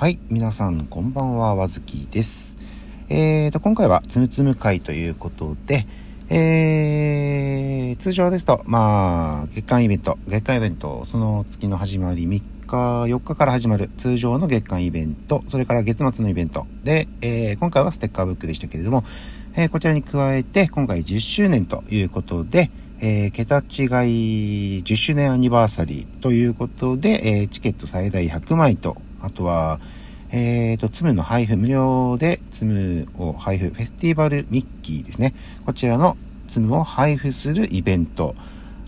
[0.00, 2.56] はい、皆さんこんばんは、わずきです。
[3.10, 5.84] えーと、今回はつむつむ会ということで、
[6.30, 12.76] えー、通常ですと、まあ、月間イベント、月間イベント、その月の始まり3日、
[13.14, 19.04] 4日から始まる通常の月間イベント、それから月末のイベントで、えー、今回はステッカーブックでしたけれども、
[19.54, 22.70] えー、こちらに加えて、今回10周年ということで、
[23.02, 29.80] えー、桁違い10周年アニバーサリーということで、えー、チケット最大100枚とあとは、
[30.32, 35.34] えっ、ー、と、ツムの配布、無料でツムを配布、フェスティバルミッキーですね。
[35.66, 36.16] こちらの
[36.46, 38.34] ツムを配布するイベント。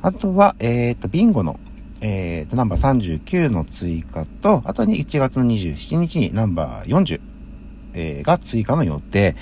[0.02, 1.58] あとは、えっ、ー、と、ビンゴの、
[2.00, 7.20] えっ、ー、と、ナンバー39の追加と、あとに1月の27日にナンバー40、
[7.94, 9.34] えー、が追加の予定。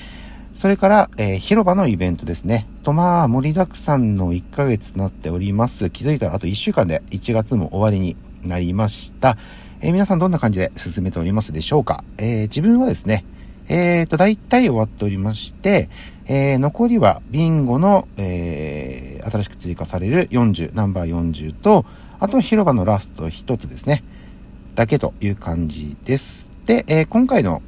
[0.52, 2.66] それから、えー、広場のイベントですね。
[2.82, 5.90] と、まあ、盛りだくさんの1ヶ月となっております。
[5.90, 9.36] 気づいたらあと1週間で1月も終わりになりました。
[9.82, 12.04] え、皆さんどんな感じで進めておりますでしょうか？
[12.18, 13.24] え、自分はですね、
[13.66, 15.88] えーと、大体終わっておりまして、
[16.26, 21.86] えー、残りはビンゴの、えー、新しく追加される40、ナンバー40と、
[22.18, 24.04] あと広場のラスト1つですね。
[24.74, 26.50] だけという感じです。
[26.66, 27.62] で、えー、今回の、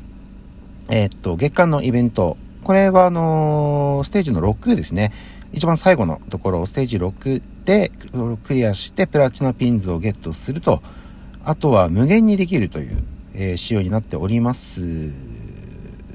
[0.91, 5.13] えー、っと、月間のイベント、これはあの、ステージの6ですね。
[5.55, 7.91] 一番最後のところをステージ6で
[8.45, 10.83] クリアしてプラチナピンズをゲットすると、
[11.45, 13.05] あとは無限にできるという、
[13.35, 15.13] えー、仕様になっております。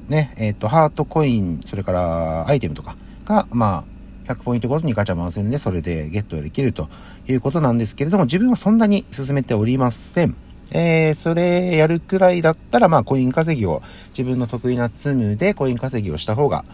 [0.08, 3.84] ね、えっ、ー、と、ハートコイン、それからアイテムとかが、ま
[4.26, 6.88] あ、100ポイントごとにガチャ回せんで、それでゲットできると
[7.26, 10.36] いうことなんですけれども、自分はそんなに進めておりません。
[10.70, 16.64] えー、それやるくらいだったら、まあ、コイン稼ぎを、自分の得意なツムでコイン稼ぎをした方が、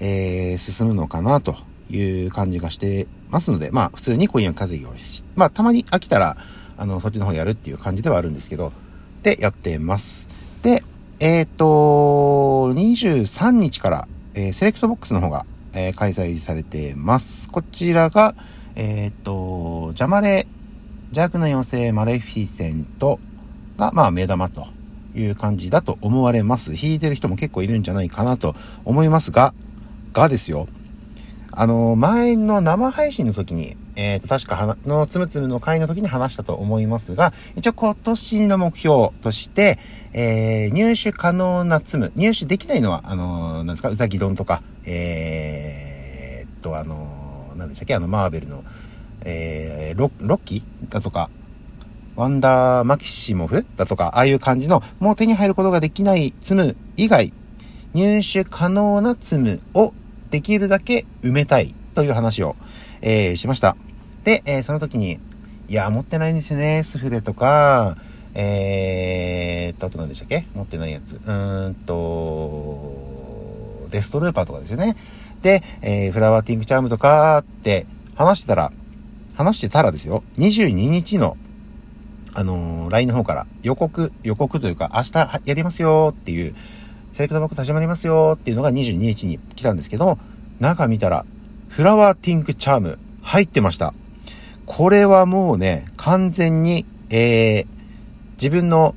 [0.00, 1.56] えー、進むのかなと
[1.90, 6.36] いう感じがしてますので、まあ、普通にコイン稼ぎをし、まあ、たまに飽きたら、
[6.78, 8.72] あの、そっちの方やるっていう感じではあるんですけど、
[9.22, 10.28] で、やってます。
[10.62, 10.84] で、
[11.20, 15.44] えっ、ー、と、23日から、えー、セレクトボックスの方が、
[15.74, 17.50] えー、開催されてます。
[17.50, 18.34] こちらが、
[18.76, 20.46] えっ、と、ジャマレ、
[21.08, 23.18] 邪悪な妖精マレフィセント
[23.76, 24.66] が、まあ、目玉と
[25.16, 26.72] いう感じだと思われます。
[26.80, 28.54] 弾いてる人も結構いるんじゃないかなと
[28.84, 29.52] 思いますが、
[30.12, 30.68] がですよ。
[31.50, 39.76] あの、前の生配信の時に、えっ、ー、と、確か、のつむつむの回の時に話したと思いますが、一応今年の目標として、
[40.12, 48.62] えー、入手可能なつむ、入手できないのは、あのー、なんですか、うさぎ丼とか、えー、っと、あのー、なんでしたっけ、あの、マーベルの、
[49.24, 51.28] えー、ロロッキーだとか、
[52.14, 57.32] ワンダーマキシモフだとか、ああいう感じの、もう手に入ることができないツム以外、
[57.94, 59.92] 入手可能なツムを
[60.30, 62.54] できるだけ埋めたいという話を、
[63.02, 63.76] えー、しました。
[64.24, 65.18] で、えー、その時に、
[65.68, 66.82] いや、持ってないんですよね。
[66.82, 67.96] スフレとか、
[68.34, 70.46] えーと、あと何でしたっけ？
[70.54, 71.16] 持ってないやつ。
[71.16, 73.08] うーんと、
[73.90, 74.96] デストルーパーとかですよね。
[75.42, 77.86] で、えー、フラワーティングチャームとかって
[78.16, 78.72] 話してたら、
[79.34, 80.22] 話してたらですよ。
[80.36, 81.36] 22日の、
[82.34, 86.54] あのー、LINE の方から予告、予告というか、明日やりますよっていう、
[87.12, 90.18] セレクトボックス始まりますよっていうのが22日に来たんですけども、
[90.60, 91.24] 中見たら、
[91.68, 93.94] フラワーティングチャーム入ってました。
[94.70, 97.66] これはもうね、完全に、えー、
[98.32, 98.94] 自分の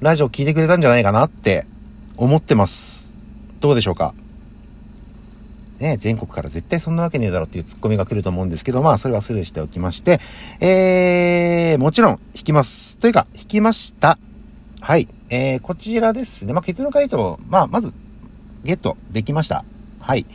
[0.00, 1.66] ラジオ聞いてくれたんじゃないかなって
[2.18, 3.16] 思ってます。
[3.58, 4.14] どうでしょうか？
[5.80, 10.20] ね、全国から絶対そんなわけねえだろっていうツッコミが来ると思うんですけど、まあ、それはスルーしておきまして、
[10.60, 12.98] えー、もちろん、弾きます。
[12.98, 14.18] というか、弾きました。
[14.82, 15.08] はい。
[15.30, 16.52] えー、こちらですね。
[16.52, 17.94] まあ、結論から言うと、まあ、まず、
[18.62, 19.64] ゲットできました。
[20.00, 20.26] はい。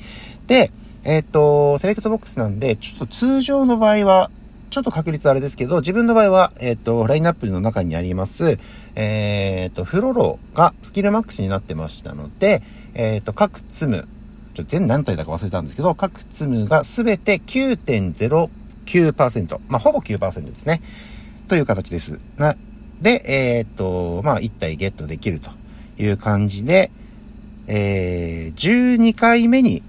[0.48, 0.72] で、
[1.04, 4.32] えっ、ー、と、セレクトボックスなんで、ちょっと通常の場合は、
[4.70, 8.60] ちょっと確率あれですけど、自分の場合は、えっ、ー、と、ラインナップの中にあります、
[8.96, 12.62] えっ、ー、と、フロロがスキルマックスになってましたので、
[12.94, 14.08] えっ、ー、と、各ツム、
[14.54, 20.84] ちょ、全何体だか忘れたんですけど、各ツムがすべて9.09%、まあ、ほぼ9%ですね。
[21.48, 22.20] という形です。
[22.38, 22.56] な、
[23.02, 25.50] で、えっ、と、まあ、1体ゲットできると
[25.98, 26.92] いう感じで、
[27.66, 29.82] えー、12回目に、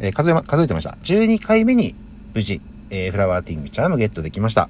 [0.00, 0.98] え、数え、数えてました。
[1.02, 1.94] 12回目に
[2.34, 2.60] 無事
[2.90, 4.68] えー、フラワーティングチャームゲットできました。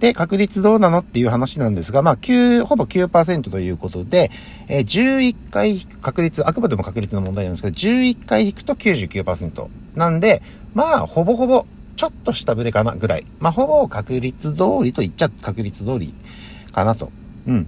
[0.00, 4.30] で、確率どうなのっていう話なんですが、まあ、9、ほぼ9%ということで、
[4.68, 9.68] えー、11回引く確率、あくまでも確率の問題なんですけど、11回引くと99%。
[9.94, 10.42] なんで、
[10.74, 11.64] まあ、ほぼほぼ、
[11.96, 13.26] ちょっと下振れかなぐらい。
[13.38, 16.12] まあ、ほぼ確率通りと言っちゃ確率通り
[16.72, 17.10] かなと。
[17.46, 17.66] うん。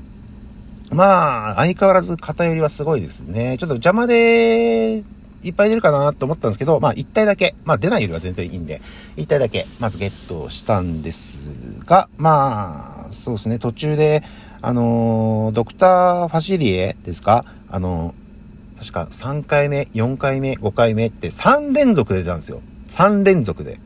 [0.90, 3.56] まあ、相変わらず偏りはすごいですね。
[3.58, 5.04] ちょっと邪魔で、
[5.46, 8.80] いっぱい出るかなと思ったんですけど、まあ1体だけ、まあ出ないよりは全然いいんで、
[9.16, 11.54] 1体だけ、まずゲットしたんです
[11.84, 14.22] が、まあ、そうですね、途中で、
[14.62, 17.44] あのー、ドクターファシリエですか？
[17.68, 22.60] あのー、確か3回目、4回目、5回目って3連続で出たんですよ。
[22.88, 23.78] 3連続で。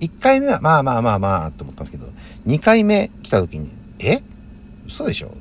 [0.00, 2.06] 1回目はまあまあまあまあと思ったんですけど、
[2.46, 3.70] 2回目来た時に、
[4.00, 4.20] え？
[4.86, 5.32] 嘘でしょ、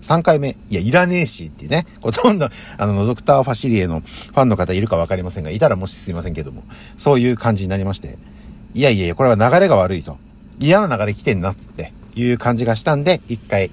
[0.00, 2.48] 3回目、いや、いらねえしっていうね、ほとんど、
[2.78, 6.62] あの、ドクターファシリエのファンの方いるかわかりませんが、いたらもしすいませんけども、
[6.96, 8.18] そういう感じになりまして、
[8.74, 10.18] いやいやいや、これは流れが悪いと。
[10.58, 13.70] 嫌な流れ来てんなつっていう感じがしたんで、一回、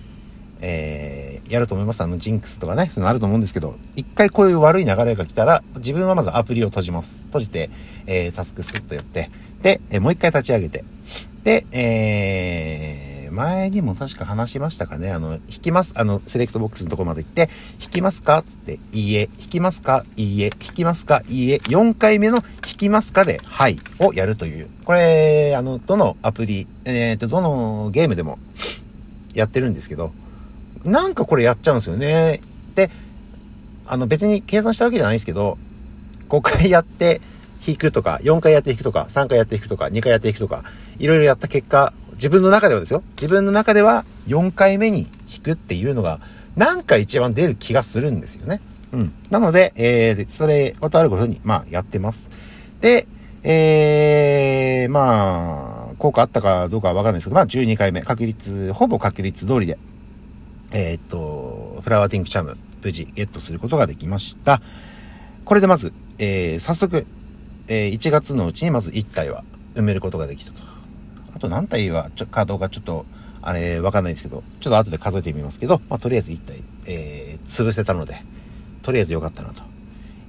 [0.62, 2.02] えー、やると思います。
[2.02, 7.26] あの、ジンクスとかね、そういうのあると思うんですけど、一回こういう悪い流れが来たら、自分はまずアプリを閉じます。
[7.26, 7.70] 閉じて、
[8.06, 9.30] えー、タスクスッとやって、
[9.62, 10.84] で、え、もう一回立ち上げて、
[11.44, 15.12] で、えー、前にも確か話しましたかね。
[15.12, 15.94] あの、弾きます。
[15.98, 19.28] あの、セレクトボックスのとこまで行って、弾きますかつって、いいえ。
[19.28, 20.50] 弾きますかいいえ。
[20.50, 21.56] 弾きますかいいえ。
[21.58, 23.80] 4回目の弾きますかで、はい。
[24.00, 24.70] をやるという。
[24.86, 28.40] これ、あの、どのアプリ、えっ、ー、と、どのゲームでも
[29.34, 30.12] やってるんですけど、
[30.84, 32.42] なんかこれやっちゃうんですよね。
[32.76, 32.90] で、
[33.86, 35.58] あの、別に計算したわけじゃないですけど、
[36.30, 37.22] 5回やって、
[37.66, 40.64] 弾くとか、4回やって弾くとか、3回やって弾くとか、2回やって弾くとか、
[41.00, 43.04] いろいろやった結果、自分の中ではですよ。
[43.12, 46.20] 自分の中では4回目に弾くっていうのが、
[46.56, 48.60] なんか一番出る気がするんですよね。
[48.92, 49.14] うん。
[49.30, 52.30] なので、えー、それ、ことあることに、まあ、やってます。
[52.82, 53.08] で、
[53.44, 59.78] えー、まあ、効果あったかどうかはわかんないですけど、まあ、12回目、確率、ほぼ確率通りで、
[60.72, 64.60] えー、っと、フラワーティンクチャム、無事ゲットすることができました。
[65.46, 67.06] これでまず、えー、早速、
[67.68, 69.44] えー、1月のうちにまず1体は
[69.76, 70.67] 埋めることができたと。
[71.38, 73.06] あと何体は、ちょ、かどうかちょっと、
[73.44, 78.24] あれ、わかんないんですけど、ちょっと後で数えてみますけど、まあ、とりあえず1体、えー、潰せたので、
[78.82, 79.62] とりあえず良かったなと。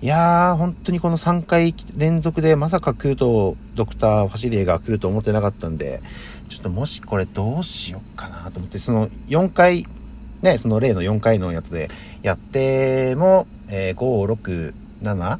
[0.03, 6.03] いやー、本当にこの3回連続でまさか来ると、ドクターファシリエが来ると思ってなかったんで、
[6.51, 9.87] ちょっともしこれどうしよっかなと思って、その4回、
[10.43, 11.89] ね、その例の4回のやつで
[12.21, 15.39] やっても、えー、5、6、7、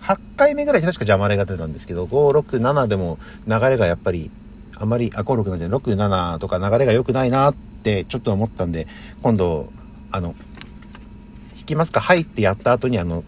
[0.00, 4.30] 8回目ぐらい確か邪魔れが出たんですけど、5、6、7でも流れがやっぱり、
[4.82, 8.88] あまり、あ、5、6、7じゃない、6、7とか流れが良くないなってちょっと思ったんで、
[9.22, 9.72] 今度、
[10.10, 10.34] あの、
[11.54, 12.00] 弾きますか？
[12.00, 13.22] はいってやった後にあの、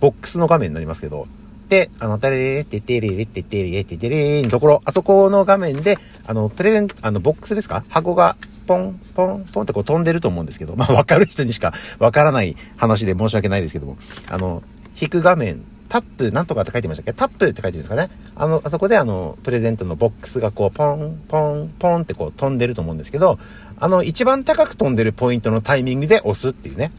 [0.00, 1.26] ボックスの画面になりますけど、
[1.70, 5.96] で、あの、タレレってテレレってテレレってテレレのところ、あそこの画面で、
[6.26, 7.84] あの、プレゼン、あの、ボックスですか？
[7.88, 13.96] 箱が、ポン、ポン、ポンってこう飛んでると思うんですけど、 まあ、わかる人にしかわからない話で申し訳ないですけども、
[14.28, 14.62] あの、
[15.00, 17.12] 弾く画面タップなんとかって書いてましたっけ？
[17.12, 18.10] タップって書いてるんですかね？
[18.36, 23.38] あの、あそこであの、プレゼントのボックスがこう、ポン、ポン、ポンってこう飛んでると思うんですけど、
[23.78, 26.92] あの、一番高く飛んでるポイントのタイミングで押すっていうね。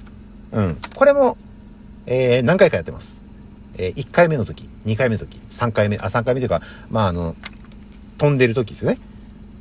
[0.52, 0.78] うん。
[0.96, 1.38] これも、
[2.08, 3.22] えー、何回かやってます。
[3.78, 7.36] えー、1回目の時、2回目の時、3回目、あ、3回目というか、まああの、
[8.18, 8.98] 飛んでる時ですよね。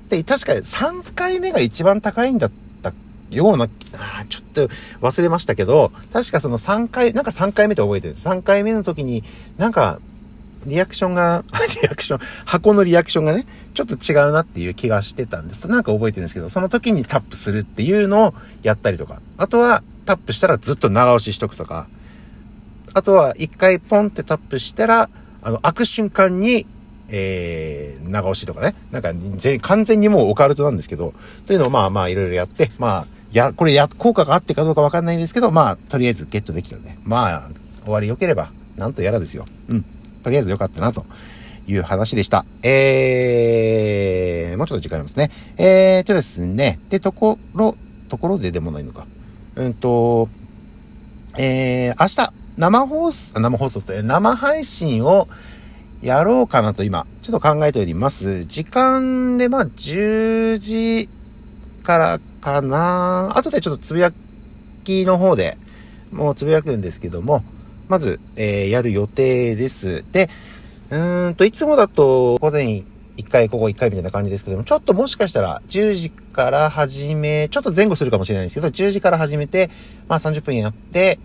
[0.09, 2.51] で、確か3回目が一番高いんだっ
[2.83, 2.93] た
[3.31, 9.23] ような、あちょと忘れましたけど、確かその3回、なんか3回目って覚えてる？3回目の時に、
[9.57, 10.01] なんか、
[10.67, 11.45] リアクションが、
[11.83, 15.67] リアクション、箱のリアクションがね、ちょっと違うなっていう気がしてたんです。
[15.69, 19.21] なんか覚えてるんですけど、その時にタップするっていうのをやったりとか。
[19.37, 21.89] あとは、タップしたらずっと長押ししとくとか。
[22.95, 25.09] あとは、一回ポンってタップしたら、
[25.43, 26.67] あの、開く瞬間に、
[27.11, 28.75] えー、長押しとかね。
[28.91, 29.13] なんか、
[29.63, 31.15] 完全にもうオカルトなんですけど、
[31.47, 37.51] というのをまあまあいろいろやって、まあ、や、これや、効果があってかどうかわかんないんですけど、まあ、とりあえずゲットできたので、まあ、
[37.83, 39.47] 終わり良ければ、なんとやらですよ。
[39.69, 39.85] うん。
[40.23, 41.05] とりあえず良かったな、と
[41.67, 42.45] いう話でした。
[42.63, 45.31] えー、もうちょっと時間ありますね。
[45.57, 47.77] えーとですね、で、ところ、
[48.09, 49.07] ところででもないのか。
[49.57, 50.29] うんと、
[51.37, 55.29] えー、明日、生放送、生放送って生配信を
[56.03, 58.45] やろうかなと今、ちょっと考えております。
[58.45, 61.09] 時間で、まあ、10時
[61.89, 64.13] からかな後でちょっとつぶや
[64.85, 65.57] きの方で
[66.13, 67.43] もうつぶやくんですけども、
[67.89, 70.05] まず、えー、やる予定です。
[70.13, 70.29] で、
[70.91, 72.85] うーんと、いつもだと午前1
[73.31, 79.71] 回、午後1回みたいな感じですけども、ちょっともしかしたら10時から始め、ちょっと前後するかもしれないんですけど、10時から始めて、
[80.09, 81.19] まあ30分やって、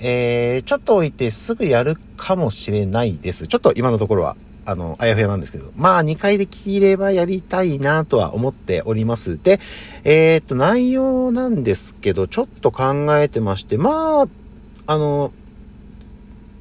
[0.00, 3.46] えー、ちょっと置いてすぐやるかもしれないです。
[3.46, 4.36] ちょっと今のところは
[4.68, 9.42] あの、あやふやなんですけど、まあ2回できればやりたいなとは思っております。
[9.42, 9.58] で、
[10.04, 14.28] えー、っと、内容なんですけど、ちょっと考えてまして、まあ、
[14.86, 15.32] あの、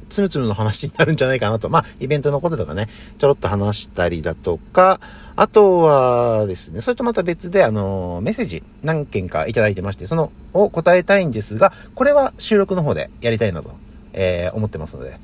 [0.10, 1.68] つむつむの話になるんじゃないかなと。
[1.68, 2.88] まあ、イベントのこととかね、
[3.18, 5.02] ちょろっと話したりだとか、
[5.36, 13.72] あとはですね、それとまた別で、あの、メッセージ何件かいただいてまして、その、を答えたいんですが、これは収録の方でやりたいなと、
[14.14, 15.20] えー、思ってますので、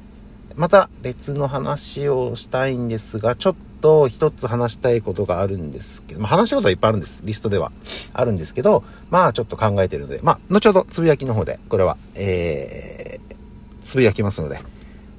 [0.55, 7.23] また別の話をしたいんですが、ちょっと一つ話したいことがあるんですけど、まあ、話したことはいっぱいあるんです。
[7.25, 7.71] リストでは。
[8.13, 13.35] あるんですけど、まあちょっと考えてるので、まあ後ほどつぶやきの方で、これは、えー、
[13.81, 14.59] つぶやきますので、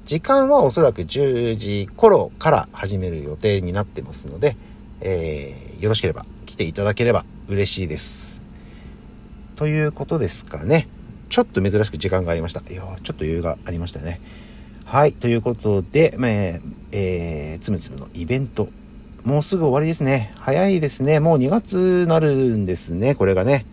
[0.05, 4.55] 時間はおそらく10時頃から始める予定になってますので、
[5.01, 8.41] えー、よろしければ来ていただければ嬉しいです。
[9.55, 10.87] ということですかね。
[11.29, 12.61] ちょっと珍しく時間がありました。
[12.71, 14.21] いやちょっと余裕がありましたね。
[14.85, 15.13] はい。
[15.13, 16.29] ということで、まあ、
[16.91, 18.69] えー、つむつむのイベント。
[19.23, 20.31] もうすぐ終わりですね。
[20.37, 21.19] 早いですね。
[21.19, 23.15] もう2月なるんですね。
[23.15, 23.65] これがね。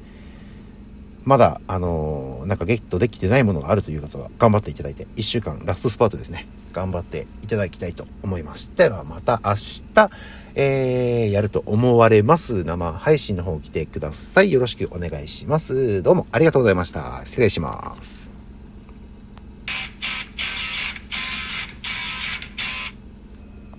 [1.25, 6.49] まだ、あのー、なんかゲットできてないものがあるという方は頑張っていただいて、1週間ラストスパートですね。
[6.73, 8.73] 頑張っていただきたいと思います。
[8.75, 10.11] ではまた明日、
[10.55, 12.65] えー、やると思われます。
[12.65, 14.51] 生配信の方来てください。
[14.51, 16.03] よろしくお願いします。
[16.03, 17.21] どうもありがとうございました。
[17.27, 18.32] 失礼します。